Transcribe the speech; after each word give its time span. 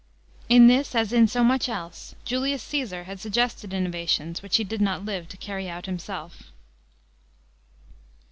In 0.49 0.65
this, 0.65 0.95
as 0.95 1.13
in 1.13 1.27
so 1.27 1.43
much 1.43 1.69
else, 1.69 2.15
Julius 2.25 2.63
Caesar 2.63 3.03
had 3.03 3.19
suggested 3.19 3.71
innovations, 3.71 4.41
which 4.41 4.55
he 4.57 4.63
did 4.63 4.81
not 4.81 5.05
live 5.05 5.27
to 5.29 5.37
carry 5.37 5.69
out 5.69 5.85
himself. 5.85 6.49